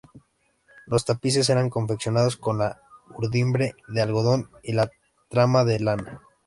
[0.87, 2.81] Los tapices eran confeccionados con la
[3.19, 4.89] urdimbre de algodón y la
[5.29, 6.23] trama de lana.